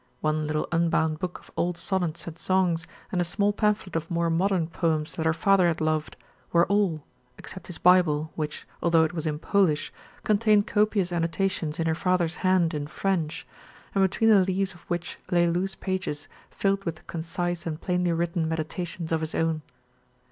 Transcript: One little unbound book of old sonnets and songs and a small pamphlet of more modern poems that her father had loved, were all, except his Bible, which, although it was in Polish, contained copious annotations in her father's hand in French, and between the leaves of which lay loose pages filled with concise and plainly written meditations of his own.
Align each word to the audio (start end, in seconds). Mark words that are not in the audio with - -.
One 0.21 0.47
little 0.47 0.67
unbound 0.71 1.19
book 1.19 1.37
of 1.37 1.51
old 1.55 1.77
sonnets 1.77 2.25
and 2.25 2.35
songs 2.35 2.87
and 3.11 3.21
a 3.21 3.23
small 3.23 3.53
pamphlet 3.53 3.95
of 3.95 4.09
more 4.09 4.31
modern 4.31 4.65
poems 4.65 5.13
that 5.13 5.27
her 5.27 5.31
father 5.33 5.67
had 5.67 5.79
loved, 5.79 6.17
were 6.51 6.65
all, 6.65 7.03
except 7.37 7.67
his 7.67 7.77
Bible, 7.77 8.31
which, 8.33 8.65
although 8.81 9.03
it 9.03 9.13
was 9.13 9.27
in 9.27 9.37
Polish, 9.37 9.93
contained 10.23 10.65
copious 10.65 11.11
annotations 11.11 11.77
in 11.79 11.85
her 11.85 11.93
father's 11.93 12.37
hand 12.37 12.73
in 12.73 12.87
French, 12.87 13.45
and 13.93 14.03
between 14.03 14.31
the 14.31 14.43
leaves 14.43 14.73
of 14.73 14.81
which 14.89 15.19
lay 15.29 15.45
loose 15.47 15.75
pages 15.75 16.27
filled 16.49 16.83
with 16.83 17.05
concise 17.05 17.67
and 17.67 17.79
plainly 17.79 18.11
written 18.11 18.49
meditations 18.49 19.11
of 19.11 19.21
his 19.21 19.35
own. 19.35 19.61